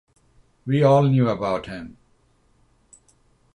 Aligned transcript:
We 0.65 0.81
all 0.81 1.03
knew 1.03 1.29
about 1.29 1.67
him. 1.67 1.97